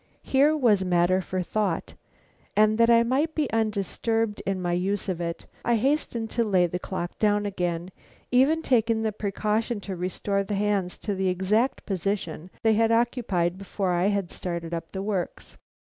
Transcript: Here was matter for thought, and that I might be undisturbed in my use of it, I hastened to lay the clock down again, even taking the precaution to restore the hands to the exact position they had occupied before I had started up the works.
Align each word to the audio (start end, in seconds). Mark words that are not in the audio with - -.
Here 0.23 0.57
was 0.57 0.83
matter 0.83 1.21
for 1.21 1.43
thought, 1.43 1.93
and 2.55 2.79
that 2.79 2.89
I 2.89 3.03
might 3.03 3.35
be 3.35 3.47
undisturbed 3.53 4.41
in 4.47 4.59
my 4.59 4.73
use 4.73 5.07
of 5.07 5.21
it, 5.21 5.45
I 5.63 5.75
hastened 5.75 6.31
to 6.31 6.43
lay 6.43 6.65
the 6.65 6.79
clock 6.79 7.19
down 7.19 7.45
again, 7.45 7.91
even 8.31 8.63
taking 8.63 9.03
the 9.03 9.11
precaution 9.11 9.79
to 9.81 9.95
restore 9.95 10.43
the 10.43 10.55
hands 10.55 10.97
to 11.05 11.13
the 11.13 11.29
exact 11.29 11.85
position 11.85 12.49
they 12.63 12.73
had 12.73 12.91
occupied 12.91 13.59
before 13.59 13.91
I 13.91 14.07
had 14.07 14.31
started 14.31 14.73
up 14.73 14.91
the 14.91 15.03
works. 15.03 15.57